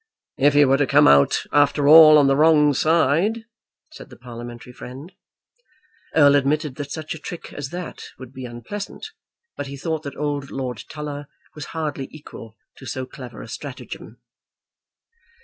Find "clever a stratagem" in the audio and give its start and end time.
13.05-14.19